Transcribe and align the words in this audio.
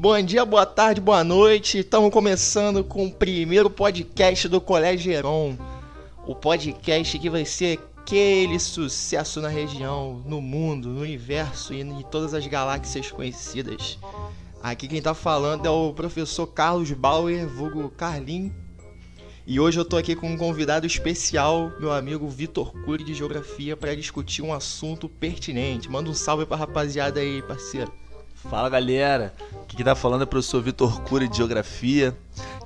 Bom 0.00 0.22
dia, 0.22 0.44
boa 0.44 0.64
tarde, 0.64 1.00
boa 1.00 1.24
noite. 1.24 1.78
Estamos 1.78 2.12
começando 2.12 2.84
com 2.84 3.06
o 3.06 3.12
primeiro 3.12 3.68
podcast 3.68 4.46
do 4.46 4.60
Colégio 4.60 5.12
Heron. 5.12 5.58
O 6.24 6.36
podcast 6.36 7.18
que 7.18 7.28
vai 7.28 7.44
ser 7.44 7.80
aquele 7.96 8.60
sucesso 8.60 9.40
na 9.40 9.48
região, 9.48 10.22
no 10.24 10.40
mundo, 10.40 10.88
no 10.88 11.00
universo 11.00 11.74
e 11.74 11.80
em 11.80 12.02
todas 12.04 12.32
as 12.32 12.46
galáxias 12.46 13.10
conhecidas. 13.10 13.98
Aqui 14.62 14.86
quem 14.86 15.02
tá 15.02 15.14
falando 15.14 15.66
é 15.66 15.70
o 15.70 15.92
professor 15.92 16.46
Carlos 16.46 16.92
Bauer, 16.92 17.48
vulgo 17.48 17.90
Carlin. 17.90 18.52
E 19.44 19.58
hoje 19.58 19.80
eu 19.80 19.84
tô 19.84 19.96
aqui 19.96 20.14
com 20.14 20.30
um 20.30 20.36
convidado 20.36 20.86
especial, 20.86 21.72
meu 21.80 21.90
amigo 21.90 22.28
Vitor 22.28 22.70
Cury 22.84 23.02
de 23.02 23.14
Geografia, 23.14 23.76
para 23.76 23.96
discutir 23.96 24.42
um 24.42 24.54
assunto 24.54 25.08
pertinente. 25.08 25.90
Manda 25.90 26.08
um 26.08 26.14
salve 26.14 26.46
pra 26.46 26.56
rapaziada 26.56 27.18
aí, 27.18 27.42
parceiro. 27.42 27.92
Fala 28.44 28.68
galera, 28.68 29.34
aqui 29.62 29.76
que 29.76 29.82
tá 29.82 29.96
falando 29.96 30.20
é 30.20 30.24
o 30.24 30.26
professor 30.26 30.62
Vitor 30.62 31.00
Cury 31.02 31.28
de 31.28 31.36
Geografia. 31.36 32.16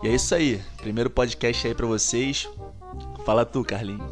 E 0.02 0.08
é 0.08 0.14
isso 0.14 0.34
aí, 0.34 0.60
primeiro 0.76 1.08
podcast 1.08 1.66
aí 1.66 1.74
para 1.74 1.86
vocês. 1.86 2.46
Fala 3.24 3.44
tu, 3.46 3.64
Carlinhos. 3.64 4.02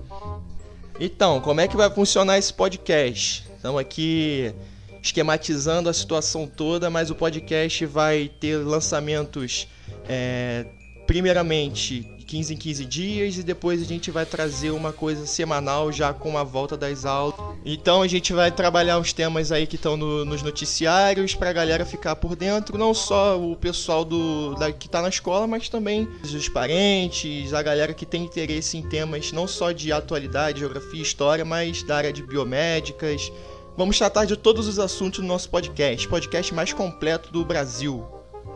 Então, 0.98 1.40
como 1.40 1.60
é 1.60 1.68
que 1.68 1.76
vai 1.76 1.90
funcionar 1.90 2.38
esse 2.38 2.52
podcast? 2.52 3.46
Estamos 3.54 3.78
aqui 3.78 4.54
esquematizando 5.02 5.88
a 5.88 5.92
situação 5.92 6.46
toda, 6.46 6.88
mas 6.88 7.10
o 7.10 7.14
podcast 7.14 7.84
vai 7.86 8.30
ter 8.40 8.56
lançamentos 8.56 9.68
é, 10.08 10.66
primeiramente 11.06 12.19
15 12.30 12.54
em 12.54 12.56
15 12.56 12.84
dias 12.84 13.38
e 13.38 13.42
depois 13.42 13.82
a 13.82 13.84
gente 13.84 14.08
vai 14.08 14.24
trazer 14.24 14.70
uma 14.70 14.92
coisa 14.92 15.26
semanal 15.26 15.90
já 15.90 16.14
com 16.14 16.38
a 16.38 16.44
volta 16.44 16.76
das 16.76 17.04
aulas. 17.04 17.34
Então 17.64 18.02
a 18.02 18.06
gente 18.06 18.32
vai 18.32 18.52
trabalhar 18.52 19.00
os 19.00 19.12
temas 19.12 19.50
aí 19.50 19.66
que 19.66 19.74
estão 19.74 19.96
no, 19.96 20.24
nos 20.24 20.40
noticiários 20.40 21.34
para 21.34 21.50
a 21.50 21.52
galera 21.52 21.84
ficar 21.84 22.14
por 22.14 22.36
dentro, 22.36 22.78
não 22.78 22.94
só 22.94 23.36
o 23.36 23.56
pessoal 23.56 24.04
do 24.04 24.54
da, 24.54 24.70
que 24.70 24.86
está 24.86 25.02
na 25.02 25.08
escola, 25.08 25.48
mas 25.48 25.68
também 25.68 26.08
os 26.22 26.48
parentes, 26.48 27.52
a 27.52 27.62
galera 27.62 27.92
que 27.92 28.06
tem 28.06 28.22
interesse 28.22 28.78
em 28.78 28.82
temas 28.88 29.32
não 29.32 29.48
só 29.48 29.72
de 29.72 29.90
atualidade, 29.90 30.60
geografia, 30.60 31.02
história, 31.02 31.44
mas 31.44 31.82
da 31.82 31.96
área 31.96 32.12
de 32.12 32.22
biomédicas. 32.22 33.32
Vamos 33.76 33.98
tratar 33.98 34.24
de 34.24 34.36
todos 34.36 34.68
os 34.68 34.78
assuntos 34.78 35.18
no 35.18 35.26
nosso 35.26 35.50
podcast, 35.50 36.06
podcast 36.06 36.54
mais 36.54 36.72
completo 36.72 37.32
do 37.32 37.44
Brasil 37.44 38.06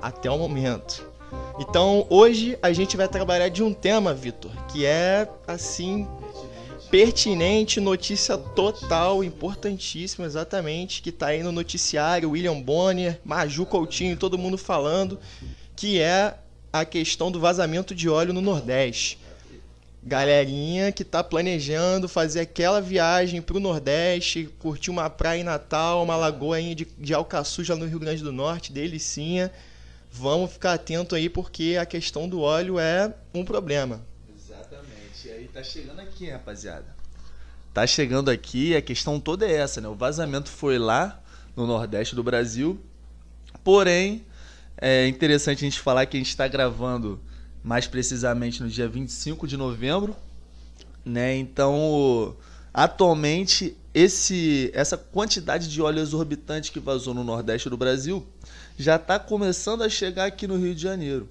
até 0.00 0.30
o 0.30 0.38
momento. 0.38 1.13
Então 1.58 2.06
hoje 2.10 2.58
a 2.60 2.72
gente 2.72 2.96
vai 2.96 3.06
trabalhar 3.06 3.48
de 3.48 3.62
um 3.62 3.72
tema, 3.72 4.12
Vitor, 4.12 4.50
que 4.66 4.84
é 4.84 5.28
assim 5.46 6.06
pertinente, 6.90 7.80
notícia 7.80 8.36
total, 8.36 9.22
importantíssima, 9.24 10.26
exatamente, 10.26 11.00
que 11.00 11.10
tá 11.10 11.28
aí 11.28 11.42
no 11.42 11.52
noticiário, 11.52 12.30
William 12.30 12.60
Bonner, 12.60 13.20
Maju 13.24 13.66
Coutinho, 13.66 14.16
todo 14.16 14.38
mundo 14.38 14.58
falando, 14.58 15.18
que 15.74 16.00
é 16.00 16.34
a 16.72 16.84
questão 16.84 17.30
do 17.30 17.40
vazamento 17.40 17.94
de 17.94 18.08
óleo 18.08 18.32
no 18.32 18.40
Nordeste. 18.40 19.18
Galerinha 20.02 20.92
que 20.92 21.02
tá 21.02 21.24
planejando 21.24 22.08
fazer 22.08 22.40
aquela 22.40 22.80
viagem 22.80 23.40
pro 23.40 23.58
Nordeste, 23.58 24.50
curtir 24.58 24.90
uma 24.90 25.08
praia 25.08 25.40
em 25.40 25.44
Natal, 25.44 26.02
uma 26.02 26.16
lagoa 26.16 26.60
de, 26.60 26.86
de 26.98 27.14
Alcaçu 27.14 27.64
já 27.64 27.74
no 27.74 27.86
Rio 27.86 27.98
Grande 27.98 28.22
do 28.22 28.32
Norte, 28.32 28.72
delicinha 28.72 29.50
vamos 30.16 30.52
ficar 30.52 30.74
atento 30.74 31.14
aí 31.14 31.28
porque 31.28 31.76
a 31.80 31.84
questão 31.84 32.28
do 32.28 32.40
óleo 32.40 32.78
é 32.78 33.12
um 33.34 33.44
problema. 33.44 34.00
Exatamente. 34.34 35.26
E 35.26 35.30
aí 35.30 35.48
tá 35.48 35.62
chegando 35.62 36.00
aqui, 36.00 36.30
rapaziada. 36.30 36.86
Tá 37.72 37.84
chegando 37.84 38.30
aqui, 38.30 38.76
a 38.76 38.80
questão 38.80 39.18
toda 39.18 39.44
é 39.44 39.52
essa, 39.52 39.80
né? 39.80 39.88
O 39.88 39.94
vazamento 39.96 40.48
foi 40.48 40.78
lá 40.78 41.20
no 41.56 41.66
Nordeste 41.66 42.14
do 42.14 42.22
Brasil. 42.22 42.80
Porém, 43.64 44.24
é 44.76 45.08
interessante 45.08 45.58
a 45.58 45.68
gente 45.68 45.80
falar 45.80 46.06
que 46.06 46.16
a 46.16 46.20
gente 46.20 46.28
está 46.28 46.46
gravando 46.46 47.20
mais 47.62 47.88
precisamente 47.88 48.62
no 48.62 48.68
dia 48.68 48.86
25 48.86 49.48
de 49.48 49.56
novembro, 49.56 50.14
né? 51.04 51.34
Então, 51.36 52.36
atualmente 52.72 53.76
esse 53.94 54.70
essa 54.74 54.96
quantidade 54.98 55.68
de 55.68 55.80
óleo 55.80 56.00
exorbitante 56.00 56.72
que 56.72 56.80
vazou 56.80 57.14
no 57.14 57.22
Nordeste 57.22 57.70
do 57.70 57.76
Brasil 57.76 58.26
já 58.76 58.96
está 58.96 59.18
começando 59.18 59.82
a 59.82 59.88
chegar 59.88 60.24
aqui 60.24 60.46
no 60.46 60.56
Rio 60.56 60.74
de 60.74 60.82
Janeiro. 60.82 61.28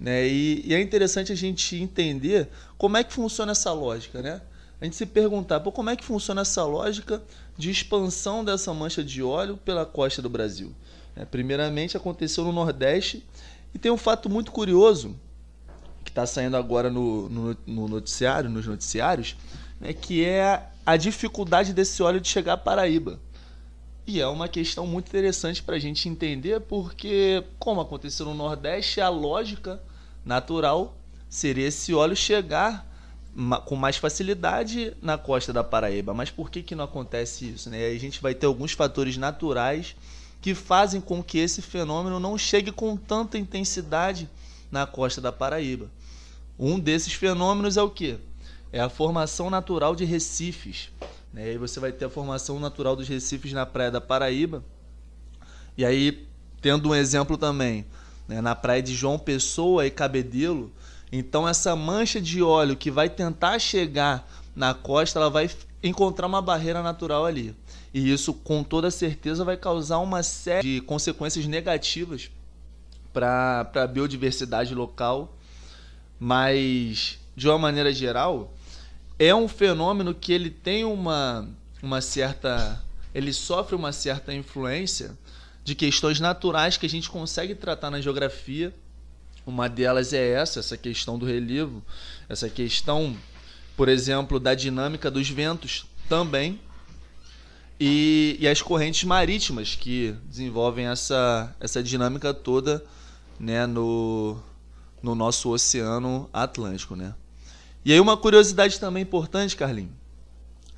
Né? 0.00 0.26
E, 0.26 0.62
e, 0.64 0.74
é 0.74 0.80
interessante 0.80 1.32
a 1.32 1.34
gente 1.34 1.76
entender 1.76 2.48
como 2.78 2.96
é 2.96 3.04
que 3.04 3.12
funciona 3.12 3.52
essa 3.52 3.72
lógica. 3.72 4.22
Né? 4.22 4.40
A 4.80 4.84
gente 4.84 4.96
se 4.96 5.04
perguntar 5.04 5.60
Pô, 5.60 5.70
como 5.70 5.90
é 5.90 5.96
que 5.96 6.04
funciona 6.04 6.42
essa 6.42 6.64
lógica 6.64 7.22
de 7.56 7.70
expansão 7.70 8.44
dessa 8.44 8.72
mancha 8.72 9.02
de 9.02 9.22
óleo 9.22 9.56
pela 9.56 9.84
costa 9.84 10.22
do 10.22 10.30
Brasil. 10.30 10.72
É, 11.16 11.24
primeiramente, 11.24 11.96
aconteceu 11.96 12.44
no 12.44 12.52
Nordeste 12.52 13.26
e 13.74 13.78
tem 13.78 13.90
um 13.90 13.96
fato 13.96 14.30
muito 14.30 14.52
curioso 14.52 15.16
que 16.04 16.10
está 16.10 16.24
saindo 16.24 16.56
agora 16.56 16.88
no, 16.88 17.28
no, 17.28 17.56
no, 17.66 17.88
noticiário, 17.88 18.48
nos 18.48 18.66
noticiários, 18.66 19.36
né, 19.80 19.92
que 19.92 20.24
é 20.24 20.68
a 20.84 20.96
dificuldade 20.96 21.72
desse 21.72 22.02
óleo 22.02 22.20
de 22.20 22.28
chegar 22.28 22.54
a 22.54 22.58
Paraíba. 22.58 23.20
E 24.06 24.20
é 24.20 24.26
uma 24.26 24.48
questão 24.48 24.86
muito 24.86 25.08
interessante 25.08 25.62
para 25.62 25.76
a 25.76 25.78
gente 25.78 26.08
entender, 26.08 26.60
porque, 26.60 27.44
como 27.58 27.80
aconteceu 27.80 28.24
no 28.24 28.34
Nordeste, 28.34 29.02
a 29.02 29.10
lógica 29.10 29.82
natural 30.24 30.96
seria 31.28 31.66
esse 31.66 31.92
óleo 31.92 32.16
chegar 32.16 32.86
com 33.66 33.76
mais 33.76 33.98
facilidade 33.98 34.96
na 35.02 35.18
costa 35.18 35.52
da 35.52 35.62
Paraíba. 35.62 36.14
Mas 36.14 36.30
por 36.30 36.50
que, 36.50 36.62
que 36.62 36.74
não 36.74 36.84
acontece 36.84 37.50
isso? 37.50 37.70
Né? 37.70 37.86
A 37.86 37.98
gente 37.98 38.20
vai 38.20 38.34
ter 38.34 38.46
alguns 38.46 38.72
fatores 38.72 39.16
naturais 39.16 39.94
que 40.40 40.54
fazem 40.54 41.00
com 41.00 41.22
que 41.22 41.38
esse 41.38 41.60
fenômeno 41.60 42.18
não 42.18 42.38
chegue 42.38 42.72
com 42.72 42.96
tanta 42.96 43.38
intensidade 43.38 44.28
na 44.70 44.86
costa 44.86 45.20
da 45.20 45.30
Paraíba. 45.30 45.90
Um 46.58 46.78
desses 46.78 47.12
fenômenos 47.12 47.76
é 47.76 47.82
o 47.82 47.90
que? 47.90 48.18
É 48.72 48.80
a 48.80 48.88
formação 48.88 49.48
natural 49.50 49.94
de 49.94 50.04
recifes. 50.04 50.90
Né? 51.32 51.46
E 51.46 51.50
aí 51.50 51.58
você 51.58 51.80
vai 51.80 51.92
ter 51.92 52.04
a 52.04 52.10
formação 52.10 52.58
natural 52.58 52.96
dos 52.96 53.08
recifes 53.08 53.52
na 53.52 53.64
praia 53.64 53.90
da 53.90 54.00
Paraíba. 54.00 54.62
E 55.76 55.84
aí, 55.84 56.26
tendo 56.60 56.90
um 56.90 56.94
exemplo 56.94 57.36
também, 57.36 57.86
né? 58.26 58.40
na 58.40 58.54
praia 58.54 58.82
de 58.82 58.94
João 58.94 59.18
Pessoa 59.18 59.86
e 59.86 59.90
Cabedelo, 59.90 60.72
então 61.10 61.48
essa 61.48 61.74
mancha 61.74 62.20
de 62.20 62.42
óleo 62.42 62.76
que 62.76 62.90
vai 62.90 63.08
tentar 63.08 63.58
chegar 63.58 64.28
na 64.54 64.74
costa, 64.74 65.18
ela 65.18 65.30
vai 65.30 65.48
encontrar 65.82 66.26
uma 66.26 66.42
barreira 66.42 66.82
natural 66.82 67.24
ali. 67.24 67.54
E 67.94 68.12
isso 68.12 68.34
com 68.34 68.62
toda 68.62 68.90
certeza 68.90 69.44
vai 69.44 69.56
causar 69.56 69.98
uma 69.98 70.22
série 70.22 70.62
de 70.62 70.80
consequências 70.80 71.46
negativas 71.46 72.30
para 73.12 73.70
a 73.74 73.86
biodiversidade 73.86 74.74
local. 74.74 75.34
Mas, 76.20 77.18
de 77.36 77.48
uma 77.48 77.58
maneira 77.58 77.92
geral, 77.92 78.52
é 79.18 79.34
um 79.34 79.48
fenômeno 79.48 80.14
que 80.14 80.32
ele 80.32 80.50
tem 80.50 80.84
uma, 80.84 81.48
uma 81.82 82.00
certa. 82.00 82.82
Ele 83.14 83.32
sofre 83.32 83.74
uma 83.74 83.90
certa 83.90 84.32
influência 84.32 85.16
de 85.64 85.74
questões 85.74 86.20
naturais 86.20 86.76
que 86.76 86.86
a 86.86 86.88
gente 86.88 87.10
consegue 87.10 87.54
tratar 87.54 87.90
na 87.90 88.00
geografia. 88.00 88.72
Uma 89.44 89.68
delas 89.68 90.12
é 90.12 90.32
essa, 90.32 90.60
essa 90.60 90.76
questão 90.76 91.18
do 91.18 91.24
relevo, 91.24 91.82
essa 92.28 92.48
questão, 92.48 93.16
por 93.76 93.88
exemplo, 93.88 94.38
da 94.38 94.54
dinâmica 94.54 95.10
dos 95.10 95.28
ventos 95.28 95.86
também. 96.08 96.60
E, 97.80 98.36
e 98.40 98.46
as 98.46 98.60
correntes 98.60 99.04
marítimas 99.04 99.74
que 99.74 100.14
desenvolvem 100.24 100.86
essa, 100.86 101.54
essa 101.60 101.82
dinâmica 101.82 102.34
toda 102.34 102.84
né, 103.38 103.66
no, 103.66 104.36
no 105.02 105.14
nosso 105.14 105.50
oceano 105.50 106.28
Atlântico. 106.32 106.94
Né? 106.94 107.14
E 107.88 107.92
aí 107.94 107.98
uma 107.98 108.18
curiosidade 108.18 108.78
também 108.78 109.02
importante, 109.02 109.56
Carlinhos, 109.56 109.94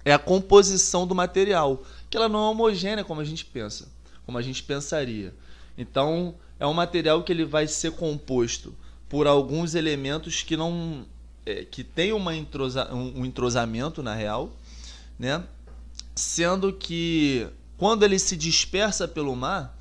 é 0.05 0.13
a 0.13 0.19
composição 0.19 1.09
do 1.09 1.13
material, 1.13 1.83
que 2.09 2.17
ela 2.17 2.29
não 2.29 2.39
é 2.39 2.51
homogênea 2.51 3.03
como 3.03 3.21
a 3.21 3.25
gente 3.25 3.45
pensa, 3.45 3.89
como 4.25 4.39
a 4.39 4.43
gente 4.43 4.63
pensaria. 4.63 5.35
Então, 5.77 6.37
é 6.61 6.65
um 6.65 6.73
material 6.73 7.25
que 7.25 7.33
ele 7.33 7.45
vai 7.45 7.67
ser 7.67 7.91
composto 7.91 8.73
por 9.09 9.27
alguns 9.27 9.75
elementos 9.75 10.45
que 10.45 10.57
não 10.57 11.05
é, 11.45 11.65
que 11.65 11.83
tem 11.83 12.13
uma 12.13 12.33
entrosa, 12.33 12.95
um, 12.95 13.23
um 13.23 13.27
entrosamento 13.27 14.05
na 14.05 14.15
real, 14.15 14.53
né? 15.19 15.43
Sendo 16.15 16.73
que 16.73 17.45
quando 17.77 18.05
ele 18.05 18.21
se 18.21 18.37
dispersa 18.37 19.09
pelo 19.09 19.35
mar, 19.35 19.77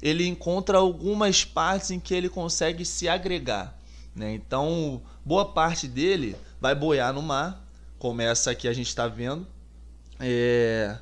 ele 0.00 0.28
encontra 0.28 0.78
algumas 0.78 1.44
partes 1.44 1.90
em 1.90 1.98
que 1.98 2.14
ele 2.14 2.28
consegue 2.28 2.84
se 2.84 3.08
agregar. 3.08 3.76
Né? 4.14 4.32
Então, 4.34 5.02
boa 5.24 5.44
parte 5.44 5.88
dele 5.88 6.36
vai 6.60 6.74
boiar 6.74 7.12
no 7.12 7.22
mar, 7.22 7.64
como 7.98 8.22
essa 8.22 8.50
aqui 8.50 8.68
a 8.68 8.72
gente 8.72 8.88
está 8.88 9.06
vendo. 9.06 9.46
É... 10.20 10.96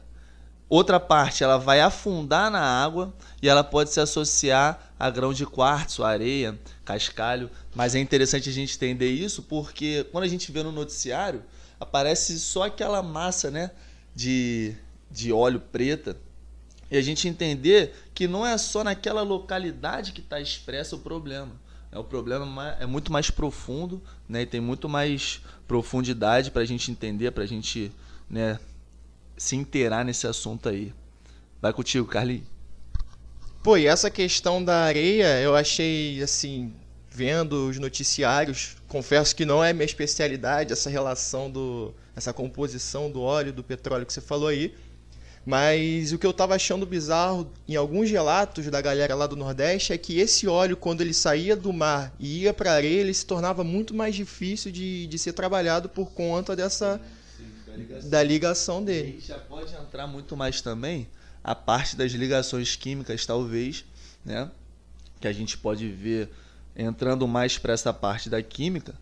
Outra 0.68 0.98
parte 0.98 1.44
ela 1.44 1.58
vai 1.58 1.80
afundar 1.80 2.50
na 2.50 2.60
água 2.60 3.14
e 3.40 3.48
ela 3.48 3.62
pode 3.62 3.90
se 3.90 4.00
associar 4.00 4.92
a 4.98 5.08
grão 5.08 5.32
de 5.32 5.46
quartzo, 5.46 6.02
areia, 6.02 6.58
cascalho. 6.84 7.48
Mas 7.74 7.94
é 7.94 8.00
interessante 8.00 8.48
a 8.48 8.52
gente 8.52 8.74
entender 8.74 9.10
isso 9.10 9.42
porque 9.42 10.04
quando 10.10 10.24
a 10.24 10.28
gente 10.28 10.50
vê 10.50 10.62
no 10.62 10.72
noticiário 10.72 11.44
aparece 11.78 12.38
só 12.40 12.64
aquela 12.64 13.02
massa 13.02 13.50
né, 13.50 13.70
de, 14.14 14.74
de 15.10 15.32
óleo 15.32 15.60
preta 15.60 16.16
e 16.90 16.96
a 16.96 17.02
gente 17.02 17.28
entender 17.28 17.94
que 18.14 18.26
não 18.26 18.46
é 18.46 18.56
só 18.56 18.82
naquela 18.84 19.22
localidade 19.22 20.12
que 20.12 20.20
está 20.20 20.40
expresso 20.40 20.96
o 20.96 21.00
problema. 21.00 21.52
É 21.96 21.98
o 21.98 22.04
problema 22.04 22.76
é 22.78 22.84
muito 22.84 23.10
mais 23.10 23.30
profundo, 23.30 24.02
né? 24.28 24.42
E 24.42 24.46
tem 24.46 24.60
muito 24.60 24.86
mais 24.86 25.40
profundidade 25.66 26.50
para 26.50 26.60
a 26.60 26.64
gente 26.66 26.90
entender, 26.90 27.30
para 27.30 27.42
a 27.42 27.46
gente, 27.46 27.90
né, 28.28 28.60
se 29.34 29.56
inteirar 29.56 30.04
nesse 30.04 30.26
assunto 30.26 30.68
aí. 30.68 30.92
Vai 31.58 31.72
contigo, 31.72 32.06
Carlinhos. 32.06 32.44
Pô, 33.62 33.78
e 33.78 33.86
essa 33.86 34.10
questão 34.10 34.62
da 34.62 34.84
areia, 34.84 35.40
eu 35.40 35.56
achei 35.56 36.22
assim, 36.22 36.70
vendo 37.10 37.66
os 37.66 37.78
noticiários, 37.78 38.76
confesso 38.86 39.34
que 39.34 39.46
não 39.46 39.64
é 39.64 39.72
minha 39.72 39.86
especialidade 39.86 40.74
essa 40.74 40.90
relação 40.90 41.50
do 41.50 41.94
essa 42.14 42.30
composição 42.30 43.10
do 43.10 43.22
óleo 43.22 43.54
do 43.54 43.64
petróleo 43.64 44.04
que 44.04 44.12
você 44.12 44.20
falou 44.20 44.48
aí. 44.48 44.74
Mas 45.46 46.12
o 46.12 46.18
que 46.18 46.26
eu 46.26 46.32
estava 46.32 46.56
achando 46.56 46.84
bizarro 46.84 47.48
em 47.68 47.76
alguns 47.76 48.10
relatos 48.10 48.66
da 48.66 48.80
galera 48.80 49.14
lá 49.14 49.28
do 49.28 49.36
Nordeste 49.36 49.92
é 49.92 49.98
que 49.98 50.18
esse 50.18 50.48
óleo, 50.48 50.76
quando 50.76 51.02
ele 51.02 51.14
saía 51.14 51.54
do 51.54 51.72
mar 51.72 52.12
e 52.18 52.42
ia 52.42 52.52
para 52.52 52.72
a 52.72 52.74
areia, 52.74 53.00
ele 53.00 53.14
se 53.14 53.24
tornava 53.24 53.62
muito 53.62 53.94
mais 53.94 54.16
difícil 54.16 54.72
de, 54.72 55.06
de 55.06 55.18
ser 55.20 55.34
trabalhado 55.34 55.88
por 55.88 56.10
conta 56.10 56.56
dessa 56.56 57.00
da, 57.64 57.76
ligação. 57.76 58.10
da, 58.10 58.22
ligação. 58.24 58.84
dele. 58.84 59.20
E 59.22 59.24
já 59.24 59.38
pode 59.38 59.72
entrar 59.72 60.08
muito 60.08 60.36
mais 60.36 60.60
também 60.60 61.06
a 61.44 61.54
parte 61.54 61.94
das 61.94 62.10
ligações 62.10 62.74
químicas, 62.74 63.24
talvez, 63.24 63.84
né? 64.24 64.50
Que 65.20 65.28
a 65.28 65.32
gente 65.32 65.56
pode 65.56 65.88
ver 65.88 66.28
entrando 66.74 67.28
mais 67.28 67.56
para 67.56 67.72
essa 67.72 67.92
parte 67.92 68.28
da 68.28 68.42
química, 68.42 68.96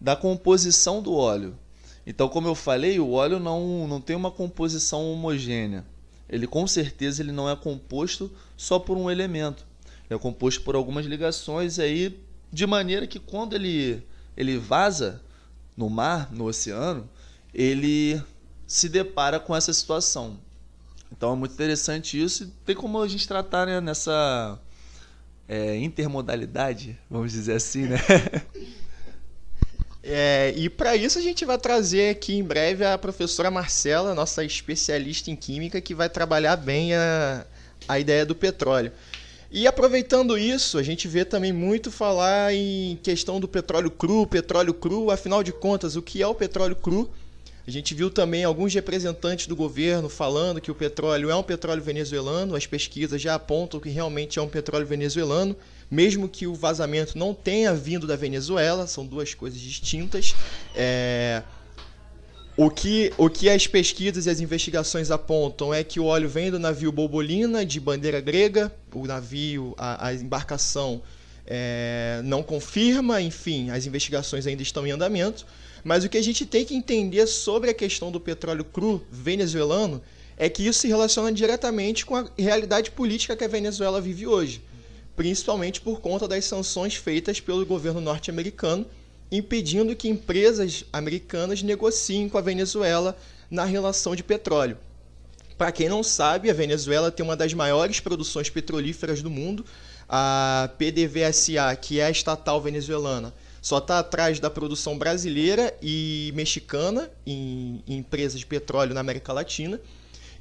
da 0.00 0.14
composição 0.14 1.02
do 1.02 1.14
óleo. 1.14 1.58
Então, 2.06 2.28
como 2.28 2.48
eu 2.48 2.54
falei, 2.54 2.98
o 3.00 3.12
óleo 3.12 3.38
não, 3.38 3.88
não 3.88 4.00
tem 4.00 4.14
uma 4.14 4.30
composição 4.30 5.10
homogênea. 5.10 5.84
Ele 6.28 6.46
com 6.46 6.66
certeza 6.66 7.22
ele 7.22 7.32
não 7.32 7.48
é 7.48 7.56
composto 7.56 8.30
só 8.56 8.78
por 8.78 8.96
um 8.96 9.10
elemento. 9.10 9.66
Ele 10.08 10.16
é 10.16 10.18
composto 10.18 10.62
por 10.62 10.74
algumas 10.74 11.06
ligações 11.06 11.78
aí 11.78 12.18
de 12.52 12.66
maneira 12.66 13.06
que 13.06 13.18
quando 13.18 13.54
ele 13.54 14.02
ele 14.36 14.58
vaza 14.58 15.22
no 15.76 15.88
mar, 15.88 16.32
no 16.32 16.44
oceano, 16.44 17.08
ele 17.52 18.20
se 18.66 18.88
depara 18.88 19.38
com 19.38 19.54
essa 19.54 19.72
situação. 19.72 20.38
Então 21.10 21.32
é 21.32 21.36
muito 21.36 21.52
interessante 21.52 22.20
isso 22.20 22.44
e 22.44 22.46
tem 22.66 22.74
como 22.74 23.00
a 23.00 23.06
gente 23.06 23.28
tratar 23.28 23.66
né, 23.66 23.80
nessa 23.80 24.58
é, 25.48 25.76
intermodalidade, 25.76 26.98
vamos 27.08 27.32
dizer 27.32 27.54
assim, 27.54 27.82
né? 27.86 27.98
É, 30.06 30.52
e 30.54 30.68
para 30.68 30.94
isso 30.94 31.18
a 31.18 31.22
gente 31.22 31.46
vai 31.46 31.56
trazer 31.56 32.10
aqui 32.10 32.34
em 32.34 32.44
breve 32.44 32.84
a 32.84 32.98
professora 32.98 33.50
Marcela, 33.50 34.14
nossa 34.14 34.44
especialista 34.44 35.30
em 35.30 35.36
química, 35.36 35.80
que 35.80 35.94
vai 35.94 36.10
trabalhar 36.10 36.56
bem 36.56 36.94
a, 36.94 37.46
a 37.88 37.98
ideia 37.98 38.26
do 38.26 38.34
petróleo. 38.34 38.92
E 39.50 39.66
aproveitando 39.66 40.36
isso, 40.36 40.76
a 40.76 40.82
gente 40.82 41.08
vê 41.08 41.24
também 41.24 41.54
muito 41.54 41.90
falar 41.90 42.52
em 42.52 42.98
questão 43.02 43.40
do 43.40 43.48
petróleo 43.48 43.90
cru, 43.90 44.26
petróleo 44.26 44.74
cru, 44.74 45.10
afinal 45.10 45.42
de 45.42 45.52
contas, 45.52 45.96
o 45.96 46.02
que 46.02 46.20
é 46.20 46.26
o 46.26 46.34
petróleo 46.34 46.76
cru? 46.76 47.10
A 47.66 47.70
gente 47.70 47.94
viu 47.94 48.10
também 48.10 48.44
alguns 48.44 48.74
representantes 48.74 49.46
do 49.46 49.56
governo 49.56 50.08
falando 50.08 50.60
que 50.60 50.70
o 50.70 50.74
petróleo 50.74 51.30
é 51.30 51.34
um 51.34 51.42
petróleo 51.42 51.82
venezuelano, 51.82 52.54
as 52.54 52.66
pesquisas 52.66 53.20
já 53.20 53.34
apontam 53.34 53.80
que 53.80 53.88
realmente 53.88 54.38
é 54.38 54.42
um 54.42 54.48
petróleo 54.48 54.86
venezuelano 54.86 55.56
mesmo 55.90 56.28
que 56.28 56.46
o 56.46 56.54
vazamento 56.54 57.16
não 57.16 57.34
tenha 57.34 57.72
vindo 57.74 58.06
da 58.06 58.16
Venezuela, 58.16 58.86
são 58.86 59.06
duas 59.06 59.34
coisas 59.34 59.58
distintas. 59.58 60.34
É... 60.74 61.42
O 62.56 62.70
que, 62.70 63.12
o 63.18 63.28
que 63.28 63.48
as 63.48 63.66
pesquisas 63.66 64.26
e 64.26 64.30
as 64.30 64.40
investigações 64.40 65.10
apontam 65.10 65.74
é 65.74 65.82
que 65.82 65.98
o 65.98 66.04
óleo 66.04 66.28
vem 66.28 66.52
do 66.52 66.58
navio 66.58 66.92
Bobolina, 66.92 67.66
de 67.66 67.80
bandeira 67.80 68.20
grega. 68.20 68.72
O 68.92 69.06
navio, 69.06 69.74
a, 69.76 70.06
a 70.06 70.14
embarcação 70.14 71.02
é, 71.44 72.20
não 72.22 72.44
confirma, 72.44 73.20
enfim, 73.20 73.70
as 73.70 73.86
investigações 73.86 74.46
ainda 74.46 74.62
estão 74.62 74.86
em 74.86 74.92
andamento. 74.92 75.44
Mas 75.84 76.02
o 76.02 76.08
que 76.08 76.18
a 76.18 76.22
gente 76.22 76.46
tem 76.46 76.64
que 76.64 76.74
entender 76.74 77.26
sobre 77.26 77.70
a 77.70 77.74
questão 77.74 78.10
do 78.10 78.18
petróleo 78.18 78.64
cru 78.64 79.04
venezuelano 79.12 80.02
é 80.36 80.48
que 80.48 80.66
isso 80.66 80.80
se 80.80 80.88
relaciona 80.88 81.30
diretamente 81.30 82.04
com 82.04 82.16
a 82.16 82.26
realidade 82.36 82.90
política 82.90 83.36
que 83.36 83.44
a 83.44 83.48
Venezuela 83.48 84.00
vive 84.00 84.26
hoje 84.26 84.62
principalmente 85.16 85.80
por 85.80 86.00
conta 86.00 86.26
das 86.26 86.44
sanções 86.44 86.96
feitas 86.96 87.40
pelo 87.40 87.64
governo 87.64 88.00
norte-americano, 88.00 88.86
impedindo 89.30 89.94
que 89.96 90.08
empresas 90.08 90.84
americanas 90.92 91.62
negociem 91.62 92.28
com 92.28 92.38
a 92.38 92.42
Venezuela 92.42 93.16
na 93.50 93.64
relação 93.64 94.14
de 94.14 94.22
petróleo. 94.22 94.76
Para 95.56 95.70
quem 95.70 95.88
não 95.88 96.02
sabe, 96.02 96.50
a 96.50 96.54
Venezuela 96.54 97.12
tem 97.12 97.24
uma 97.24 97.36
das 97.36 97.54
maiores 97.54 98.00
produções 98.00 98.50
petrolíferas 98.50 99.22
do 99.22 99.30
mundo. 99.30 99.64
A 100.08 100.68
PDVSA, 100.76 101.74
que 101.80 102.00
é 102.00 102.06
a 102.06 102.10
estatal 102.10 102.60
venezuelana, 102.60 103.32
só 103.64 103.78
está 103.78 103.98
atrás 103.98 104.38
da 104.38 104.50
produção 104.50 104.98
brasileira 104.98 105.74
e 105.80 106.30
mexicana 106.36 107.10
em, 107.26 107.82
em 107.88 107.96
empresas 107.96 108.38
de 108.38 108.44
petróleo 108.44 108.92
na 108.92 109.00
América 109.00 109.32
Latina. 109.32 109.80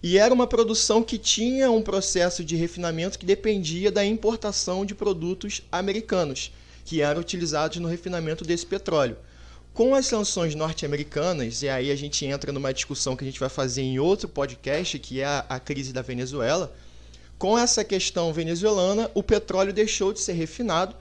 E 0.03 0.17
era 0.17 0.33
uma 0.33 0.45
produção 0.45 1.01
que 1.01 1.17
tinha 1.17 1.71
um 1.71 1.81
processo 1.81 2.43
de 2.43 2.57
refinamento 2.57 3.17
que 3.17 3.25
dependia 3.25 3.89
da 3.89 4.03
importação 4.03 4.85
de 4.85 4.93
produtos 4.93 5.61
americanos, 5.71 6.51
que 6.83 7.01
eram 7.01 7.21
utilizados 7.21 7.77
no 7.77 7.87
refinamento 7.87 8.43
desse 8.43 8.65
petróleo. 8.65 9.15
Com 9.73 9.95
as 9.95 10.05
sanções 10.05 10.53
norte-americanas, 10.53 11.63
e 11.63 11.69
aí 11.69 11.91
a 11.91 11.95
gente 11.95 12.25
entra 12.25 12.51
numa 12.51 12.73
discussão 12.73 13.15
que 13.15 13.23
a 13.23 13.27
gente 13.27 13.39
vai 13.39 13.47
fazer 13.47 13.83
em 13.83 13.99
outro 13.99 14.27
podcast, 14.27 14.99
que 14.99 15.21
é 15.21 15.25
a, 15.25 15.45
a 15.47 15.59
crise 15.61 15.93
da 15.93 16.01
Venezuela. 16.01 16.75
Com 17.39 17.57
essa 17.57 17.85
questão 17.85 18.33
venezuelana, 18.33 19.09
o 19.13 19.23
petróleo 19.23 19.71
deixou 19.71 20.11
de 20.11 20.19
ser 20.19 20.33
refinado 20.33 20.93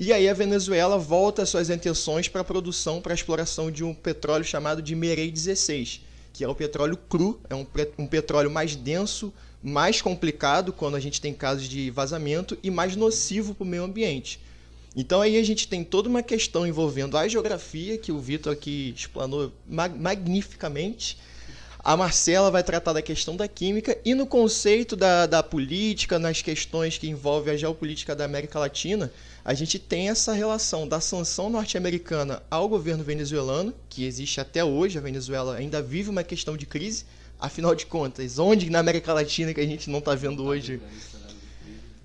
e 0.00 0.14
aí 0.14 0.30
a 0.30 0.32
Venezuela 0.32 0.96
volta 0.96 1.44
suas 1.44 1.68
intenções 1.68 2.26
para 2.26 2.40
a 2.40 2.44
produção, 2.44 3.02
para 3.02 3.12
a 3.12 3.14
exploração 3.14 3.70
de 3.70 3.84
um 3.84 3.92
petróleo 3.92 4.42
chamado 4.42 4.80
de 4.80 4.96
Merei 4.96 5.30
16, 5.30 6.00
que 6.32 6.42
é 6.42 6.48
o 6.48 6.54
petróleo 6.54 6.96
cru, 6.96 7.38
é 7.50 7.54
um, 7.54 7.66
um 7.98 8.06
petróleo 8.06 8.50
mais 8.50 8.74
denso, 8.74 9.30
mais 9.62 10.00
complicado 10.00 10.72
quando 10.72 10.94
a 10.94 11.00
gente 11.00 11.20
tem 11.20 11.34
casos 11.34 11.68
de 11.68 11.90
vazamento 11.90 12.56
e 12.62 12.70
mais 12.70 12.96
nocivo 12.96 13.54
para 13.54 13.62
o 13.62 13.66
meio 13.66 13.84
ambiente. 13.84 14.40
Então 14.96 15.20
aí 15.20 15.36
a 15.36 15.42
gente 15.44 15.68
tem 15.68 15.84
toda 15.84 16.08
uma 16.08 16.22
questão 16.22 16.66
envolvendo 16.66 17.18
a 17.18 17.28
geografia, 17.28 17.98
que 17.98 18.10
o 18.10 18.18
Vitor 18.18 18.54
aqui 18.54 18.94
explanou 18.96 19.52
mag 19.68 19.94
magnificamente. 19.98 21.18
A 21.82 21.96
Marcela 21.96 22.50
vai 22.50 22.62
tratar 22.62 22.92
da 22.92 23.00
questão 23.00 23.34
da 23.34 23.48
química 23.48 23.96
e 24.04 24.14
no 24.14 24.26
conceito 24.26 24.94
da, 24.94 25.24
da 25.24 25.42
política, 25.42 26.18
nas 26.18 26.42
questões 26.42 26.98
que 26.98 27.08
envolvem 27.08 27.54
a 27.54 27.56
geopolítica 27.56 28.14
da 28.14 28.26
América 28.26 28.58
Latina, 28.58 29.10
a 29.42 29.54
gente 29.54 29.78
tem 29.78 30.10
essa 30.10 30.34
relação 30.34 30.86
da 30.86 31.00
sanção 31.00 31.48
norte-americana 31.48 32.42
ao 32.50 32.68
governo 32.68 33.02
venezuelano, 33.02 33.72
que 33.88 34.04
existe 34.04 34.42
até 34.42 34.62
hoje, 34.62 34.98
a 34.98 35.00
Venezuela 35.00 35.56
ainda 35.56 35.80
vive 35.80 36.10
uma 36.10 36.22
questão 36.22 36.54
de 36.54 36.66
crise, 36.66 37.06
afinal 37.40 37.74
de 37.74 37.86
contas, 37.86 38.38
onde 38.38 38.68
na 38.68 38.80
América 38.80 39.14
Latina 39.14 39.54
que 39.54 39.60
a 39.60 39.66
gente 39.66 39.88
não 39.88 40.00
está 40.00 40.14
vendo 40.14 40.44
hoje? 40.44 40.82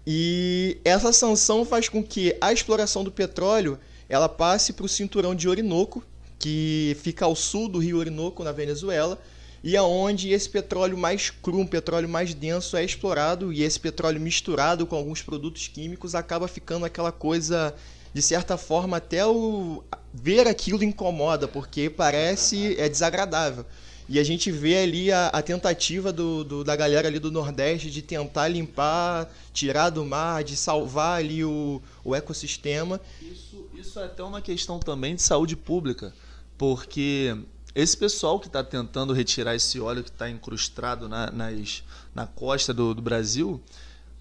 E 0.08 0.78
essa 0.86 1.12
sanção 1.12 1.66
faz 1.66 1.90
com 1.90 2.02
que 2.02 2.34
a 2.40 2.54
exploração 2.54 3.04
do 3.04 3.12
petróleo 3.12 3.78
ela 4.08 4.30
passe 4.30 4.72
para 4.72 4.86
o 4.86 4.90
cinturão 4.90 5.36
de 5.36 5.50
Orinoco, 5.50 6.02
que 6.40 6.96
fica 7.02 7.26
ao 7.26 7.36
sul 7.36 7.68
do 7.68 7.80
rio 7.80 7.98
Orinoco, 7.98 8.42
na 8.42 8.54
Venezuela, 8.54 9.20
e 9.66 9.76
aonde 9.76 10.30
esse 10.30 10.48
petróleo 10.48 10.96
mais 10.96 11.32
cru, 11.32 11.58
um 11.58 11.66
petróleo 11.66 12.08
mais 12.08 12.36
denso 12.36 12.78
é 12.78 12.86
explorado 12.86 13.52
e 13.52 13.64
esse 13.64 13.80
petróleo 13.80 14.22
misturado 14.22 14.86
com 14.86 14.96
alguns 14.96 15.24
produtos 15.24 15.68
químicos 15.68 16.14
acaba 16.14 16.48
ficando 16.48 16.86
aquela 16.86 17.12
coisa 17.12 17.74
de 18.14 18.22
certa 18.22 18.58
forma 18.58 18.98
até 18.98 19.26
o 19.26 19.84
ver 20.14 20.48
aquilo 20.48 20.84
incomoda 20.84 21.48
porque 21.48 21.90
parece 21.90 22.80
é 22.80 22.88
desagradável. 22.88 23.66
E 24.08 24.20
a 24.20 24.24
gente 24.24 24.52
vê 24.52 24.78
ali 24.78 25.12
a, 25.12 25.30
a 25.30 25.42
tentativa 25.42 26.14
do, 26.14 26.44
do, 26.44 26.64
da 26.64 26.76
galera 26.76 27.08
ali 27.08 27.18
do 27.18 27.32
Nordeste 27.32 27.90
de 27.90 28.04
tentar 28.04 28.48
limpar, 28.48 29.28
tirar 29.52 29.90
do 29.90 30.06
mar, 30.06 30.44
de 30.44 30.56
salvar 30.56 31.18
ali 31.18 31.44
o, 31.44 31.82
o 32.04 32.14
ecossistema. 32.14 33.02
Isso, 33.20 33.68
isso 33.74 34.00
é 34.00 34.04
até 34.04 34.22
uma 34.22 34.42
questão 34.42 34.78
também 34.78 35.16
de 35.16 35.24
saúde 35.24 35.56
pública, 35.56 36.14
porque 36.56 37.36
esse 37.76 37.98
pessoal 37.98 38.40
que 38.40 38.48
está 38.48 38.64
tentando 38.64 39.12
retirar 39.12 39.54
esse 39.54 39.82
óleo 39.82 40.02
que 40.02 40.10
está 40.10 40.30
incrustado 40.30 41.10
na, 41.10 41.30
nas, 41.30 41.84
na 42.16 42.26
costa 42.26 42.74
do, 42.74 42.94
do 42.94 43.02
Brasil, 43.02 43.62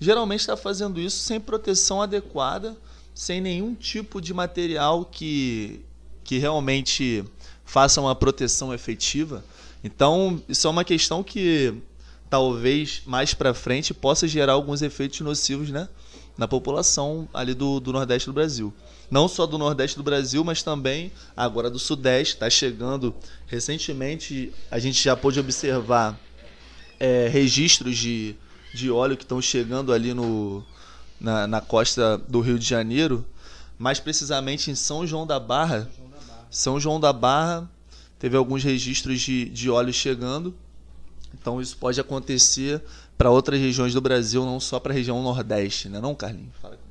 geralmente 0.01 0.41
está 0.41 0.57
fazendo 0.57 1.01
isso 1.01 1.19
sem 1.19 1.41
proteção 1.41 2.03
adequada, 2.03 2.77
sem 3.15 3.41
nenhum 3.41 3.73
tipo 3.73 4.21
de 4.21 4.35
material 4.35 5.05
que, 5.05 5.81
que 6.25 6.37
realmente 6.39 7.25
faça 7.65 8.01
uma 8.01 8.15
proteção 8.17 8.75
efetiva. 8.75 9.45
Então, 9.85 10.43
isso 10.49 10.67
é 10.67 10.71
uma 10.71 10.85
questão 10.85 11.23
que 11.23 11.81
talvez 12.29 13.03
mais 13.07 13.35
para 13.35 13.55
frente 13.55 13.95
possa 13.95 14.27
gerar 14.27 14.55
alguns 14.55 14.83
efeitos 14.83 15.21
nocivos 15.21 15.71
né, 15.71 15.89
na 16.37 16.49
população 16.49 17.29
ali 17.33 17.55
do, 17.55 17.79
do 17.79 17.93
Nordeste 17.93 18.27
do 18.27 18.33
Brasil 18.33 18.75
não 19.15 19.29
só 19.29 19.47
do 19.47 19.57
Nordeste 19.57 19.97
do 19.97 20.03
Brasil, 20.03 20.43
mas 20.43 20.61
também 20.61 21.13
agora 21.37 21.71
do 21.71 21.79
Sudeste. 21.79 22.35
Está 22.35 22.51
chegando 22.51 23.15
recentemente, 23.47 24.53
a 24.69 24.81
gente 24.81 25.01
já 25.01 25.15
pôde 25.17 25.39
observar 25.39 26.19
é, 26.99 27.29
registros 27.29 27.97
de 27.97 28.37
de 28.75 28.91
óleo 28.91 29.17
que 29.17 29.23
estão 29.23 29.41
chegando 29.41 29.93
ali 29.93 30.13
no, 30.13 30.65
na, 31.21 31.47
na 31.47 31.61
costa 31.61 32.19
do 32.19 32.41
Rio 32.41 32.59
de 32.59 32.67
Janeiro, 32.67 33.25
mais 33.79 34.01
precisamente 34.01 34.69
em 34.69 34.75
São 34.75 35.07
João 35.07 35.25
da 35.25 35.39
Barra. 35.39 35.89
São 36.51 36.81
João 36.81 36.99
da 36.99 37.13
Barra 37.13 37.71
teve 38.19 38.37
alguns 38.37 38.65
registros 38.65 39.21
de, 39.21 39.45
de 39.49 39.71
óleo 39.71 39.93
chegando. 39.93 40.53
Então 41.33 41.61
isso 41.61 41.77
pode 41.77 42.01
acontecer 42.01 42.83
para 43.17 43.31
outras 43.31 43.61
regiões 43.61 43.95
do 43.95 44.01
Brasil, 44.01 44.45
não 44.45 44.59
só 44.59 44.81
para 44.81 44.93
a 44.93 44.97
região 44.97 45.23
Nordeste, 45.23 45.89
né, 45.89 46.01
não, 46.01 46.17
Carlinhos? 46.17 46.55
Fala. 46.61 46.84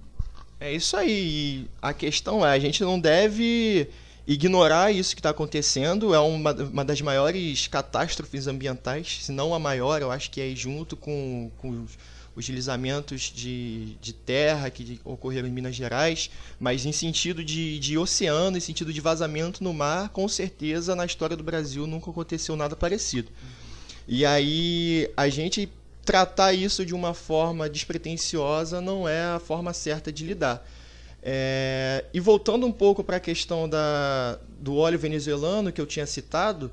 É 0.63 0.71
isso 0.71 0.95
aí. 0.95 1.67
A 1.81 1.91
questão 1.91 2.45
é, 2.45 2.53
a 2.53 2.57
gente 2.57 2.81
não 2.81 2.97
deve 2.97 3.89
ignorar 4.25 4.93
isso 4.93 5.13
que 5.13 5.19
está 5.19 5.31
acontecendo. 5.31 6.13
É 6.13 6.19
uma, 6.19 6.53
uma 6.53 6.85
das 6.85 7.01
maiores 7.01 7.67
catástrofes 7.67 8.47
ambientais, 8.47 9.25
se 9.25 9.33
não 9.33 9.53
a 9.53 9.59
maior, 9.59 10.01
eu 10.01 10.09
acho 10.09 10.31
que 10.31 10.39
é 10.39 10.55
junto 10.55 10.95
com, 10.95 11.51
com 11.57 11.85
os 12.33 12.45
deslizamentos 12.45 13.23
de, 13.23 13.95
de 13.95 14.13
terra 14.13 14.69
que 14.69 15.01
ocorreram 15.03 15.49
em 15.49 15.51
Minas 15.51 15.75
Gerais, 15.75 16.29
mas 16.57 16.85
em 16.85 16.93
sentido 16.93 17.43
de, 17.43 17.77
de 17.77 17.97
oceano, 17.97 18.55
em 18.55 18.61
sentido 18.61 18.93
de 18.93 19.01
vazamento 19.01 19.61
no 19.61 19.73
mar, 19.73 20.07
com 20.13 20.29
certeza 20.29 20.95
na 20.95 21.05
história 21.05 21.35
do 21.35 21.43
Brasil 21.43 21.85
nunca 21.85 22.09
aconteceu 22.09 22.55
nada 22.55 22.73
parecido. 22.73 23.29
E 24.07 24.25
aí 24.25 25.11
a 25.17 25.27
gente 25.27 25.69
tratar 26.05 26.53
isso 26.53 26.85
de 26.85 26.93
uma 26.93 27.13
forma 27.13 27.69
despretensiosa 27.69 28.81
não 28.81 29.07
é 29.07 29.23
a 29.23 29.39
forma 29.39 29.73
certa 29.73 30.11
de 30.11 30.25
lidar. 30.25 30.65
É, 31.21 32.03
e 32.13 32.19
voltando 32.19 32.65
um 32.65 32.71
pouco 32.71 33.03
para 33.03 33.17
a 33.17 33.19
questão 33.19 33.69
da, 33.69 34.37
do 34.59 34.75
óleo 34.75 34.99
venezuelano 34.99 35.71
que 35.71 35.79
eu 35.79 35.85
tinha 35.85 36.05
citado, 36.05 36.69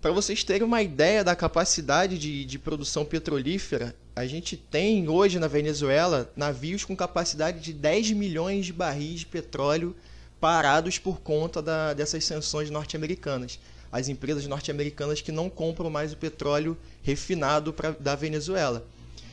para 0.00 0.10
vocês 0.10 0.42
terem 0.42 0.62
uma 0.62 0.80
ideia 0.80 1.22
da 1.22 1.36
capacidade 1.36 2.18
de, 2.18 2.46
de 2.46 2.58
produção 2.58 3.04
petrolífera, 3.04 3.94
a 4.16 4.24
gente 4.24 4.56
tem 4.56 5.08
hoje 5.08 5.38
na 5.38 5.46
Venezuela 5.46 6.30
navios 6.34 6.84
com 6.84 6.96
capacidade 6.96 7.60
de 7.60 7.74
10 7.74 8.12
milhões 8.12 8.64
de 8.64 8.72
barris 8.72 9.20
de 9.20 9.26
petróleo 9.26 9.94
parados 10.40 10.98
por 10.98 11.20
conta 11.20 11.60
da, 11.60 11.92
dessas 11.92 12.24
sanções 12.24 12.70
norte-americanas. 12.70 13.58
As 13.92 14.08
empresas 14.08 14.46
norte-americanas 14.46 15.20
que 15.20 15.30
não 15.30 15.50
compram 15.50 15.90
mais 15.90 16.12
o 16.12 16.16
petróleo 16.16 16.76
refinado 17.02 17.72
pra, 17.72 17.90
da 17.98 18.14
Venezuela. 18.14 18.86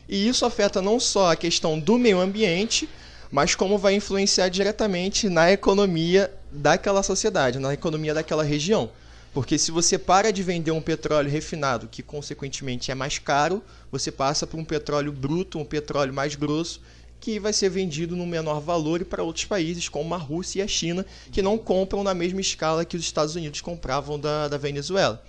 E 0.10 0.28
isso 0.28 0.46
afeta 0.46 0.82
não 0.82 1.00
só 1.00 1.32
a 1.32 1.36
questão 1.36 1.80
do 1.80 1.98
meio 1.98 2.20
ambiente, 2.20 2.90
mas 3.32 3.56
como 3.56 3.78
vai 3.78 3.94
influenciar 3.94 4.50
diretamente 4.50 5.30
na 5.30 5.52
economia 5.52 6.34
daquela 6.52 7.04
sociedade, 7.04 7.60
na 7.60 7.74
economia 7.74 8.14
daquela 8.14 8.44
região. 8.44 8.90
Porque 9.34 9.58
se 9.58 9.70
você 9.70 9.98
para 9.98 10.32
de 10.32 10.42
vender 10.42 10.72
um 10.72 10.82
petróleo 10.82 11.30
refinado, 11.30 11.88
que 11.88 12.02
consequentemente 12.02 12.90
é 12.90 12.96
mais 12.96 13.20
caro, 13.20 13.62
você 13.92 14.12
passa 14.12 14.48
para 14.48 14.60
um 14.60 14.66
petróleo 14.66 15.12
bruto, 15.12 15.60
um 15.60 15.66
petróleo 15.66 16.14
mais 16.14 16.36
grosso, 16.36 16.82
que 17.28 17.40
vai 17.40 17.52
ser 17.52 17.68
vendido 17.68 18.16
no 18.16 18.26
menor 18.26 18.62
valor 18.62 19.02
e 19.02 19.04
para 19.04 19.22
outros 19.22 19.44
países, 19.44 19.90
como 19.90 20.16
a 20.16 20.18
Rússia 20.18 20.60
e 20.60 20.62
a 20.62 20.68
China, 20.68 21.06
que 21.30 21.42
não 21.42 21.58
compram 21.58 22.02
na 22.02 22.14
mesma 22.14 22.40
escala 22.40 22.86
que 22.86 22.96
os 22.96 23.04
Estados 23.04 23.36
Unidos 23.36 23.60
compravam 23.60 24.18
da, 24.18 24.48
da 24.48 24.58
Venezuela. 24.58 25.22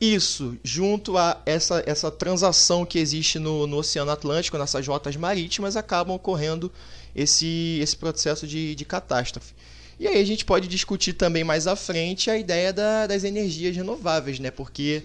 Isso, 0.00 0.56
junto 0.62 1.18
a 1.18 1.42
essa, 1.44 1.82
essa 1.86 2.08
transação 2.08 2.86
que 2.86 3.00
existe 3.00 3.40
no, 3.40 3.66
no 3.66 3.78
Oceano 3.78 4.12
Atlântico, 4.12 4.56
nessas 4.56 4.86
rotas 4.86 5.16
marítimas, 5.16 5.76
acabam 5.76 6.14
ocorrendo 6.14 6.70
esse, 7.16 7.80
esse 7.82 7.96
processo 7.96 8.46
de, 8.46 8.76
de 8.76 8.84
catástrofe. 8.84 9.54
E 9.98 10.06
aí 10.06 10.20
a 10.20 10.24
gente 10.24 10.44
pode 10.44 10.68
discutir 10.68 11.14
também 11.14 11.42
mais 11.42 11.66
à 11.66 11.74
frente 11.74 12.30
a 12.30 12.38
ideia 12.38 12.72
da, 12.72 13.08
das 13.08 13.24
energias 13.24 13.74
renováveis, 13.74 14.38
né? 14.38 14.52
Porque 14.52 15.02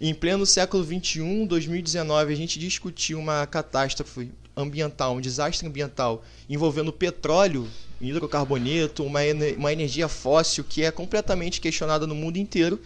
em 0.00 0.14
pleno 0.14 0.46
século 0.46 0.84
XXI, 0.84 1.46
2019, 1.48 2.32
a 2.32 2.36
gente 2.36 2.60
discutir 2.60 3.16
uma 3.16 3.44
catástrofe 3.44 4.30
ambiental, 4.56 5.16
um 5.16 5.20
desastre 5.20 5.66
ambiental 5.66 6.24
envolvendo 6.48 6.92
petróleo, 6.92 7.68
hidrocarboneto, 8.00 9.02
uma, 9.02 9.20
uma 9.56 9.72
energia 9.72 10.08
fóssil 10.08 10.64
que 10.64 10.82
é 10.82 10.90
completamente 10.90 11.60
questionada 11.60 12.06
no 12.06 12.14
mundo 12.14 12.36
inteiro, 12.36 12.80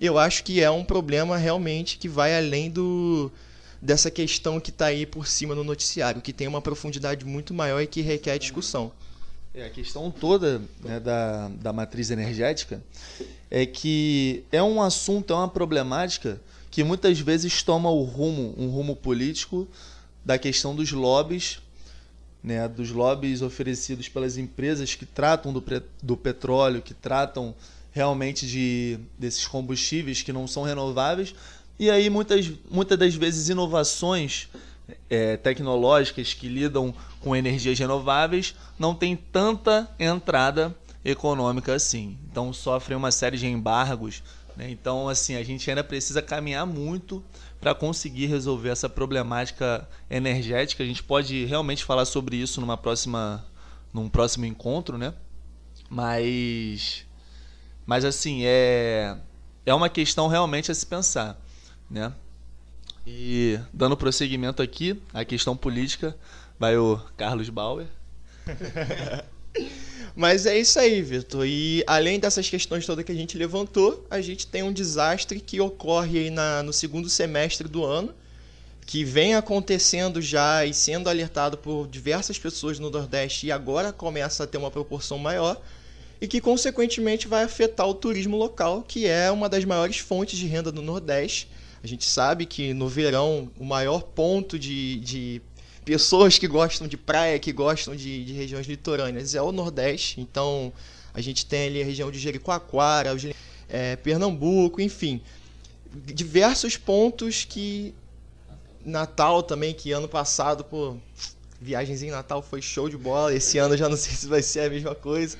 eu 0.00 0.18
acho 0.18 0.42
que 0.42 0.60
é 0.60 0.70
um 0.70 0.84
problema 0.84 1.36
realmente 1.36 1.98
que 1.98 2.08
vai 2.08 2.36
além 2.36 2.70
do, 2.70 3.30
dessa 3.80 4.10
questão 4.10 4.58
que 4.58 4.70
está 4.70 4.86
aí 4.86 5.06
por 5.06 5.26
cima 5.26 5.54
no 5.54 5.62
noticiário, 5.62 6.20
que 6.20 6.32
tem 6.32 6.48
uma 6.48 6.60
profundidade 6.60 7.24
muito 7.24 7.54
maior 7.54 7.80
e 7.80 7.86
que 7.86 8.00
requer 8.00 8.38
discussão. 8.38 8.90
É, 9.54 9.66
a 9.66 9.70
questão 9.70 10.10
toda 10.10 10.60
né, 10.82 10.98
da, 10.98 11.48
da 11.48 11.72
matriz 11.72 12.10
energética 12.10 12.82
é 13.48 13.64
que 13.64 14.42
é 14.50 14.60
um 14.60 14.82
assunto, 14.82 15.32
é 15.32 15.36
uma 15.36 15.48
problemática 15.48 16.40
que 16.72 16.82
muitas 16.82 17.20
vezes 17.20 17.62
toma 17.62 17.88
o 17.88 18.02
rumo, 18.02 18.52
um 18.58 18.68
rumo 18.68 18.96
político 18.96 19.68
da 20.24 20.38
questão 20.38 20.74
dos 20.74 20.90
lobbies, 20.92 21.58
né, 22.42 22.68
dos 22.68 22.90
lobbies 22.90 23.42
oferecidos 23.42 24.08
pelas 24.08 24.36
empresas 24.36 24.94
que 24.94 25.06
tratam 25.06 25.52
do, 25.52 25.64
do 26.02 26.16
petróleo, 26.16 26.82
que 26.82 26.94
tratam 26.94 27.54
realmente 27.92 28.46
de 28.46 28.98
desses 29.18 29.46
combustíveis 29.46 30.22
que 30.22 30.32
não 30.32 30.46
são 30.46 30.62
renováveis, 30.62 31.34
e 31.76 31.90
aí, 31.90 32.08
muitas, 32.08 32.52
muitas 32.70 32.96
das 32.96 33.14
vezes, 33.16 33.48
inovações 33.48 34.48
é, 35.10 35.36
tecnológicas 35.36 36.32
que 36.32 36.48
lidam 36.48 36.94
com 37.20 37.34
energias 37.34 37.78
renováveis 37.78 38.54
não 38.78 38.94
têm 38.94 39.16
tanta 39.16 39.90
entrada 39.98 40.74
econômica 41.04 41.74
assim. 41.74 42.16
Então, 42.30 42.52
sofrem 42.52 42.96
uma 42.96 43.10
série 43.10 43.36
de 43.36 43.48
embargos. 43.48 44.22
Né? 44.56 44.70
Então, 44.70 45.08
assim, 45.08 45.34
a 45.34 45.42
gente 45.42 45.68
ainda 45.68 45.82
precisa 45.82 46.22
caminhar 46.22 46.64
muito 46.64 47.24
para 47.64 47.74
conseguir 47.74 48.26
resolver 48.26 48.68
essa 48.68 48.90
problemática 48.90 49.88
energética. 50.10 50.84
A 50.84 50.86
gente 50.86 51.02
pode 51.02 51.46
realmente 51.46 51.82
falar 51.82 52.04
sobre 52.04 52.36
isso 52.36 52.60
numa 52.60 52.76
próxima, 52.76 53.42
num 53.90 54.06
próximo 54.06 54.44
encontro, 54.44 54.98
né? 54.98 55.14
Mas, 55.88 57.06
mas 57.86 58.04
assim, 58.04 58.42
é, 58.44 59.16
é 59.64 59.72
uma 59.72 59.88
questão 59.88 60.28
realmente 60.28 60.70
a 60.70 60.74
se 60.74 60.84
pensar 60.84 61.40
né? 61.90 62.12
E 63.06 63.58
dando 63.72 63.96
prosseguimento 63.96 64.60
aqui, 64.60 65.00
a 65.12 65.24
questão 65.24 65.56
política, 65.56 66.14
vai 66.58 66.76
o 66.76 66.98
Carlos 67.16 67.48
Bauer. 67.48 67.86
Mas 70.16 70.46
é 70.46 70.58
isso 70.58 70.78
aí, 70.78 71.02
Vitor. 71.02 71.44
E 71.46 71.82
além 71.86 72.20
dessas 72.20 72.48
questões 72.48 72.86
todas 72.86 73.04
que 73.04 73.12
a 73.12 73.14
gente 73.14 73.36
levantou, 73.36 74.06
a 74.08 74.20
gente 74.20 74.46
tem 74.46 74.62
um 74.62 74.72
desastre 74.72 75.40
que 75.40 75.60
ocorre 75.60 76.18
aí 76.20 76.30
na, 76.30 76.62
no 76.62 76.72
segundo 76.72 77.08
semestre 77.08 77.66
do 77.66 77.84
ano, 77.84 78.14
que 78.86 79.02
vem 79.02 79.34
acontecendo 79.34 80.22
já 80.22 80.64
e 80.64 80.72
sendo 80.72 81.08
alertado 81.08 81.58
por 81.58 81.88
diversas 81.88 82.38
pessoas 82.38 82.78
no 82.78 82.90
Nordeste 82.90 83.46
e 83.46 83.52
agora 83.52 83.92
começa 83.92 84.44
a 84.44 84.46
ter 84.46 84.58
uma 84.58 84.70
proporção 84.70 85.18
maior 85.18 85.60
e 86.20 86.28
que 86.28 86.40
consequentemente 86.40 87.26
vai 87.26 87.42
afetar 87.42 87.88
o 87.88 87.94
turismo 87.94 88.36
local, 88.36 88.82
que 88.82 89.06
é 89.06 89.30
uma 89.30 89.48
das 89.48 89.64
maiores 89.64 89.98
fontes 89.98 90.38
de 90.38 90.46
renda 90.46 90.70
do 90.70 90.82
Nordeste 90.82 91.48
a 91.84 91.86
gente 91.86 92.08
sabe 92.08 92.46
que 92.46 92.72
no 92.72 92.88
verão 92.88 93.50
o 93.58 93.64
maior 93.64 94.02
ponto 94.02 94.58
de, 94.58 94.96
de 95.00 95.42
pessoas 95.84 96.38
que 96.38 96.48
gostam 96.48 96.88
de 96.88 96.96
praia, 96.96 97.38
que 97.38 97.52
gostam 97.52 97.94
de, 97.94 98.24
de 98.24 98.32
regiões 98.32 98.66
litorâneas 98.66 99.34
é 99.34 99.42
o 99.42 99.52
Nordeste. 99.52 100.20
Então 100.20 100.72
a 101.12 101.20
gente 101.20 101.46
tem 101.46 101.68
ali 101.68 101.82
a 101.82 101.84
região 101.84 102.10
de 102.10 102.18
Jericoacoara, 102.18 103.10
é, 103.68 103.96
Pernambuco, 103.96 104.80
enfim. 104.80 105.20
Diversos 105.92 106.76
pontos 106.76 107.44
que. 107.44 107.94
Natal 108.84 109.42
também, 109.42 109.72
que 109.72 109.92
ano 109.92 110.06
passado, 110.06 110.62
pô, 110.62 110.94
viagens 111.58 112.02
em 112.02 112.10
Natal 112.10 112.42
foi 112.42 112.60
show 112.60 112.86
de 112.86 112.98
bola. 112.98 113.34
Esse 113.34 113.56
ano 113.56 113.76
já 113.76 113.88
não 113.88 113.96
sei 113.96 114.12
se 114.12 114.26
vai 114.26 114.42
ser 114.42 114.60
a 114.60 114.70
mesma 114.70 114.94
coisa. 114.94 115.38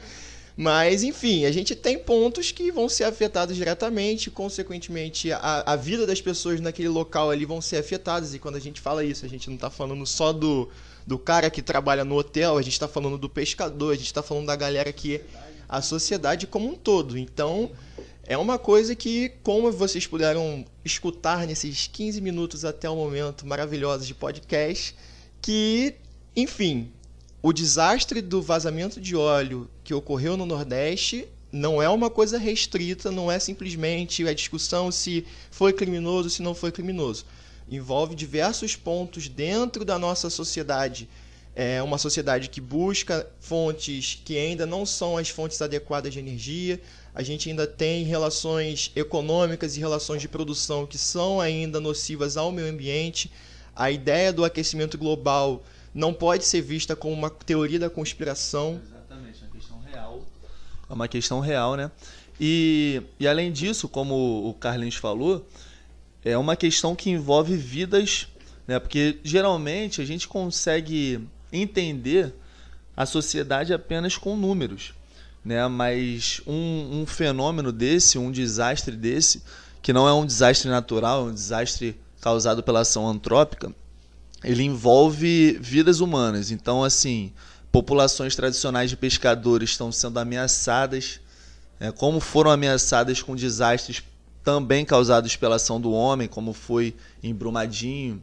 Mas, 0.56 1.02
enfim, 1.02 1.44
a 1.46 1.50
gente 1.50 1.74
tem 1.74 1.98
pontos 1.98 2.52
que 2.52 2.70
vão 2.70 2.88
ser 2.88 3.04
afetados 3.04 3.56
diretamente, 3.56 4.30
consequentemente, 4.30 5.32
a, 5.32 5.64
a 5.66 5.76
vida 5.76 6.06
das 6.06 6.20
pessoas 6.20 6.60
naquele 6.60 6.88
local 6.88 7.30
ali 7.30 7.44
vão 7.44 7.60
ser 7.60 7.78
afetadas. 7.78 8.34
E 8.34 8.38
quando 8.38 8.56
a 8.56 8.60
gente 8.60 8.80
fala 8.80 9.04
isso, 9.04 9.26
a 9.26 9.28
gente 9.28 9.48
não 9.48 9.56
está 9.56 9.68
falando 9.68 10.06
só 10.06 10.32
do, 10.32 10.68
do 11.04 11.18
cara 11.18 11.50
que 11.50 11.60
trabalha 11.60 12.04
no 12.04 12.16
hotel, 12.16 12.56
a 12.56 12.62
gente 12.62 12.74
está 12.74 12.86
falando 12.86 13.18
do 13.18 13.28
pescador, 13.28 13.92
a 13.92 13.96
gente 13.96 14.06
está 14.06 14.22
falando 14.22 14.46
da 14.46 14.54
galera 14.54 14.92
que. 14.92 15.20
a 15.68 15.82
sociedade 15.82 16.46
como 16.46 16.68
um 16.68 16.74
todo. 16.76 17.18
Então, 17.18 17.72
é 18.26 18.38
uma 18.38 18.58
coisa 18.58 18.94
que, 18.94 19.30
como 19.42 19.72
vocês 19.72 20.06
puderam 20.06 20.64
escutar 20.84 21.46
nesses 21.46 21.88
15 21.88 22.20
minutos 22.20 22.64
até 22.64 22.88
o 22.88 22.94
momento 22.94 23.46
maravilhosos 23.46 24.06
de 24.06 24.14
podcast, 24.14 24.94
que, 25.42 25.94
enfim, 26.36 26.92
o 27.44 27.52
desastre 27.52 28.22
do 28.22 28.40
vazamento 28.40 28.98
de 28.98 29.14
óleo 29.14 29.68
que 29.84 29.92
ocorreu 29.92 30.34
no 30.34 30.46
Nordeste 30.46 31.28
não 31.52 31.82
é 31.82 31.86
uma 31.90 32.08
coisa 32.08 32.38
restrita, 32.38 33.10
não 33.10 33.30
é 33.30 33.38
simplesmente 33.38 34.26
a 34.26 34.32
discussão 34.32 34.90
se 34.90 35.26
foi 35.50 35.70
criminoso, 35.74 36.30
se 36.30 36.40
não 36.40 36.54
foi 36.54 36.72
criminoso. 36.72 37.26
Envolve 37.70 38.14
diversos 38.14 38.76
pontos 38.76 39.28
dentro 39.28 39.84
da 39.84 39.98
nossa 39.98 40.30
sociedade. 40.30 41.06
É 41.54 41.82
uma 41.82 41.98
sociedade 41.98 42.48
que 42.48 42.62
busca 42.62 43.28
fontes 43.40 44.18
que 44.24 44.38
ainda 44.38 44.64
não 44.64 44.86
são 44.86 45.18
as 45.18 45.28
fontes 45.28 45.60
adequadas 45.60 46.14
de 46.14 46.20
energia. 46.20 46.80
A 47.14 47.22
gente 47.22 47.50
ainda 47.50 47.66
tem 47.66 48.04
relações 48.04 48.90
econômicas 48.96 49.76
e 49.76 49.80
relações 49.80 50.22
de 50.22 50.28
produção 50.28 50.86
que 50.86 50.96
são 50.96 51.42
ainda 51.42 51.78
nocivas 51.78 52.38
ao 52.38 52.50
meio 52.50 52.68
ambiente 52.68 53.30
a 53.76 53.90
ideia 53.90 54.32
do 54.32 54.44
aquecimento 54.46 54.96
global 54.96 55.62
não 55.94 56.12
pode 56.12 56.44
ser 56.44 56.60
vista 56.60 56.96
como 56.96 57.14
uma 57.14 57.30
teoria 57.30 57.78
da 57.78 57.88
conspiração. 57.88 58.80
Exatamente, 58.84 59.42
é 59.42 59.46
uma 59.46 59.52
questão 59.52 59.80
real. 59.80 60.22
É 60.90 60.92
uma 60.92 61.08
questão 61.08 61.40
real, 61.40 61.76
né? 61.76 61.90
E, 62.40 63.00
e 63.20 63.28
além 63.28 63.52
disso, 63.52 63.88
como 63.88 64.48
o 64.48 64.54
Carlinhos 64.54 64.96
falou, 64.96 65.46
é 66.24 66.36
uma 66.36 66.56
questão 66.56 66.96
que 66.96 67.10
envolve 67.10 67.56
vidas, 67.56 68.26
né? 68.66 68.78
Porque 68.80 69.20
geralmente 69.22 70.00
a 70.00 70.04
gente 70.04 70.26
consegue 70.26 71.20
entender 71.52 72.34
a 72.96 73.06
sociedade 73.06 73.72
apenas 73.72 74.16
com 74.16 74.36
números, 74.36 74.94
né? 75.44 75.66
Mas 75.68 76.40
um, 76.44 77.02
um 77.02 77.06
fenômeno 77.06 77.70
desse, 77.70 78.18
um 78.18 78.32
desastre 78.32 78.96
desse, 78.96 79.42
que 79.80 79.92
não 79.92 80.08
é 80.08 80.12
um 80.12 80.26
desastre 80.26 80.68
natural, 80.68 81.28
é 81.28 81.30
um 81.30 81.34
desastre 81.34 81.96
causado 82.20 82.62
pela 82.62 82.80
ação 82.80 83.06
antrópica, 83.06 83.72
ele 84.44 84.62
envolve 84.62 85.58
vidas 85.60 86.00
humanas. 86.00 86.50
Então, 86.50 86.84
assim, 86.84 87.32
populações 87.72 88.36
tradicionais 88.36 88.90
de 88.90 88.96
pescadores 88.96 89.70
estão 89.70 89.90
sendo 89.90 90.18
ameaçadas, 90.18 91.20
é, 91.80 91.90
como 91.90 92.20
foram 92.20 92.50
ameaçadas 92.50 93.20
com 93.20 93.34
desastres 93.34 94.02
também 94.44 94.84
causados 94.84 95.34
pela 95.36 95.56
ação 95.56 95.80
do 95.80 95.90
homem, 95.90 96.28
como 96.28 96.52
foi 96.52 96.94
em 97.22 97.34
Brumadinho, 97.34 98.22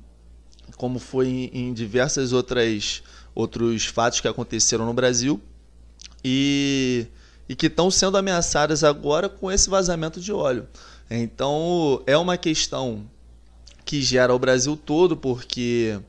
como 0.78 1.00
foi 1.00 1.50
em, 1.52 1.74
diversas 1.74 2.32
outras 2.32 3.04
outros 3.34 3.86
fatos 3.86 4.20
que 4.20 4.28
aconteceram 4.28 4.86
no 4.86 4.94
Brasil 4.94 5.42
e, 6.24 7.08
e 7.48 7.56
que 7.56 7.68
estão 7.68 7.90
sendo 7.90 8.18
ameaçadas 8.18 8.84
agora 8.84 9.30
com 9.30 9.52
esse 9.52 9.70
vazamento 9.70 10.20
de 10.20 10.32
óleo. 10.32 10.68
Então 11.10 12.02
é 12.06 12.18
uma 12.18 12.38
questão 12.38 13.06
que 13.84 14.02
gera 14.02 14.34
o 14.34 14.40
Brasil 14.40 14.78
todo, 14.78 15.18
porque 15.18 16.00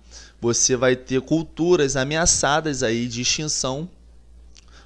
você 0.42 0.74
vai 0.74 0.96
ter 0.96 1.20
culturas 1.20 1.94
ameaçadas 1.94 2.82
aí 2.82 3.06
de 3.06 3.22
extinção, 3.22 3.88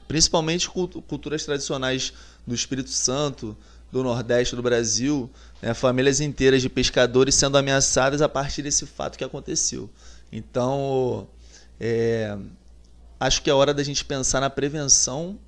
principalmente 0.07 0.69
culturas 0.69 1.47
tradicionais 1.47 2.13
do 2.47 2.55
Espírito 2.55 2.91
Santo, 2.91 3.57
do 3.91 4.03
Nordeste 4.03 4.55
do 4.55 4.63
Brasil, 4.63 5.31
né, 5.63 5.73
famílias 5.73 6.21
inteiras 6.21 6.61
de 6.61 6.69
pescadores 6.69 7.35
sendo 7.35 7.57
ameaçadas 7.57 8.21
a 8.21 8.29
partir 8.29 8.61
desse 8.61 8.85
fato 8.85 9.17
que 9.17 9.25
aconteceu. 9.25 9.89
Então, 10.31 11.27
é, 11.81 12.37
acho 13.19 13.41
que 13.41 13.49
é 13.49 13.55
hora 13.55 13.73
da 13.73 13.83
gente 13.83 14.05
pensar 14.05 14.43
na 14.43 14.51
prevenção, 14.51 15.39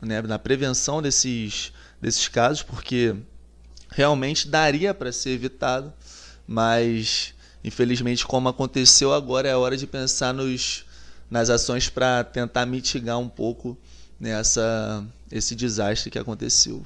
né, 0.00 0.22
na 0.22 0.38
prevenção 0.38 1.02
desses, 1.02 1.72
desses 2.00 2.28
casos, 2.28 2.62
porque 2.62 3.16
realmente 3.90 4.46
daria 4.46 4.94
para 4.94 5.10
ser 5.10 5.30
evitado, 5.30 5.92
mas 6.46 7.34
infelizmente 7.68 8.26
como 8.26 8.48
aconteceu 8.48 9.12
agora 9.12 9.48
é 9.48 9.56
hora 9.56 9.76
de 9.76 9.86
pensar 9.86 10.34
nos, 10.34 10.84
nas 11.30 11.48
ações 11.48 11.88
para 11.88 12.24
tentar 12.24 12.66
mitigar 12.66 13.18
um 13.18 13.28
pouco 13.28 13.78
nessa 14.18 15.04
esse 15.30 15.54
desastre 15.54 16.10
que 16.10 16.18
aconteceu. 16.18 16.84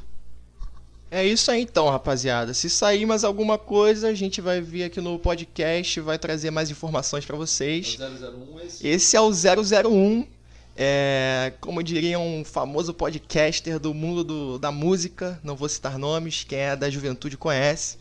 É 1.11 1.25
isso 1.27 1.51
aí 1.51 1.63
então, 1.63 1.89
rapaziada. 1.91 2.55
Se 2.55 2.71
sair 2.71 3.05
mais 3.05 3.23
alguma 3.23 3.59
coisa, 3.59 4.09
a 4.09 4.15
gente 4.15 4.41
vai 4.41 4.61
vir 4.61 4.85
aqui 4.85 5.01
no 5.01 5.19
podcast, 5.19 6.01
vai 6.01 6.19
trazer 6.19 6.51
mais 6.51 6.71
informações 6.71 7.25
para 7.25 7.37
vocês. 7.37 7.99
É 8.01 8.07
001 8.07 8.61
esse? 8.61 8.89
esse 8.89 9.17
é 9.17 9.21
o 9.21 9.31
001. 9.31 10.27
É, 10.75 11.53
como 11.61 11.83
diria 11.83 12.19
um 12.19 12.43
famoso 12.43 12.95
podcaster 12.95 13.79
do 13.79 13.93
mundo 13.93 14.25
do, 14.25 14.59
da 14.59 14.73
música, 14.73 15.39
não 15.45 15.55
vou 15.55 15.69
citar 15.69 15.99
nomes, 15.99 16.45
quem 16.45 16.59
é 16.59 16.75
da 16.75 16.89
juventude 16.89 17.37
conhece. 17.37 17.99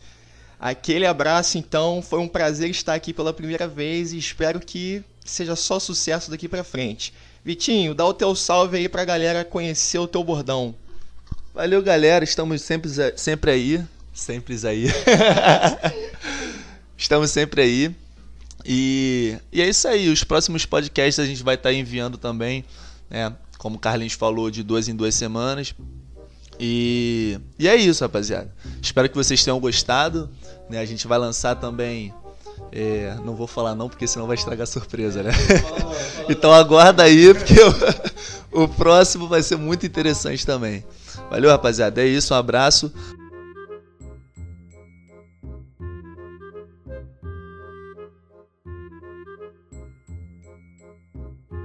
Aquele 0.62 1.04
abraço, 1.04 1.58
então, 1.58 2.00
foi 2.00 2.20
um 2.20 2.28
prazer 2.28 2.70
estar 2.70 2.94
aqui 2.94 3.12
pela 3.12 3.32
primeira 3.32 3.66
vez 3.66 4.12
e 4.12 4.18
espero 4.18 4.60
que 4.60 5.02
seja 5.24 5.56
só 5.56 5.80
sucesso 5.80 6.30
daqui 6.30 6.48
para 6.48 6.62
frente. 6.62 7.12
Vitinho, 7.44 7.96
dá 7.96 8.06
o 8.06 8.14
teu 8.14 8.32
salve 8.36 8.76
aí 8.76 8.88
pra 8.88 9.04
galera 9.04 9.44
conhecer 9.44 9.98
o 9.98 10.06
teu 10.06 10.22
bordão. 10.22 10.72
Valeu, 11.52 11.82
galera. 11.82 12.22
Estamos 12.22 12.62
sempre, 12.62 12.88
sempre 13.16 13.50
aí. 13.50 13.84
Sempre 14.14 14.56
aí. 14.64 14.86
Estamos 16.96 17.32
sempre 17.32 17.62
aí. 17.62 17.96
E, 18.64 19.36
e 19.50 19.60
é 19.60 19.68
isso 19.68 19.88
aí. 19.88 20.08
Os 20.10 20.22
próximos 20.22 20.64
podcasts 20.64 21.18
a 21.18 21.26
gente 21.26 21.42
vai 21.42 21.56
estar 21.56 21.72
enviando 21.72 22.16
também, 22.16 22.64
né? 23.10 23.34
Como 23.58 23.78
o 23.78 23.80
Carlinhos 23.80 24.12
falou, 24.12 24.48
de 24.48 24.62
duas 24.62 24.86
em 24.86 24.94
duas 24.94 25.16
semanas. 25.16 25.74
E, 26.58 27.38
e 27.58 27.68
é 27.68 27.76
isso, 27.76 28.04
rapaziada. 28.04 28.52
Espero 28.80 29.08
que 29.08 29.16
vocês 29.16 29.42
tenham 29.42 29.58
gostado. 29.58 30.28
Né? 30.68 30.78
A 30.78 30.84
gente 30.84 31.06
vai 31.06 31.18
lançar 31.18 31.56
também. 31.56 32.12
É, 32.70 33.16
não 33.24 33.34
vou 33.34 33.46
falar 33.46 33.74
não, 33.74 33.88
porque 33.88 34.06
senão 34.06 34.26
vai 34.26 34.36
estragar 34.36 34.62
a 34.62 34.66
surpresa, 34.66 35.22
né? 35.22 35.32
então 36.28 36.52
aguarda 36.52 37.02
aí, 37.02 37.34
porque 37.34 37.54
o, 38.54 38.64
o 38.64 38.68
próximo 38.68 39.28
vai 39.28 39.42
ser 39.42 39.56
muito 39.56 39.84
interessante 39.84 40.46
também. 40.46 40.84
Valeu, 41.28 41.50
rapaziada. 41.50 42.00
É 42.00 42.06
isso, 42.06 42.32
um 42.32 42.36
abraço. 42.36 42.92